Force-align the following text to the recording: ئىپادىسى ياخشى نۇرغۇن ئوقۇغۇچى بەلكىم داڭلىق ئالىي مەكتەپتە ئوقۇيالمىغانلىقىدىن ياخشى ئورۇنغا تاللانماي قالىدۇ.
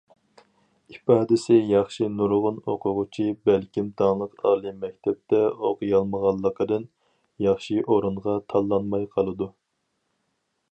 ئىپادىسى 0.93 1.57
ياخشى 1.71 2.07
نۇرغۇن 2.21 2.57
ئوقۇغۇچى 2.71 3.25
بەلكىم 3.49 3.91
داڭلىق 4.03 4.33
ئالىي 4.47 4.75
مەكتەپتە 4.87 5.43
ئوقۇيالمىغانلىقىدىن 5.51 6.91
ياخشى 7.49 7.81
ئورۇنغا 7.87 8.37
تاللانماي 8.55 9.09
قالىدۇ. 9.17 9.53